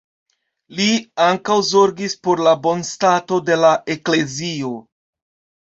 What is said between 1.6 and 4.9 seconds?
zorgis por la bonstato de la eklezio.